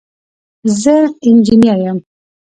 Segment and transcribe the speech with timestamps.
[0.81, 0.95] زه
[1.27, 1.97] انجينر يم.